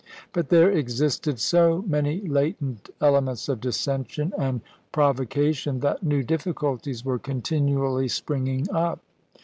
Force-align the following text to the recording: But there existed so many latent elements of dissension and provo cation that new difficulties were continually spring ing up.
But 0.33 0.49
there 0.49 0.71
existed 0.71 1.37
so 1.39 1.83
many 1.85 2.21
latent 2.21 2.89
elements 2.99 3.47
of 3.47 3.61
dissension 3.61 4.33
and 4.35 4.61
provo 4.91 5.25
cation 5.25 5.79
that 5.81 6.01
new 6.01 6.23
difficulties 6.23 7.05
were 7.05 7.19
continually 7.19 8.07
spring 8.07 8.47
ing 8.47 8.67
up. 8.75 8.99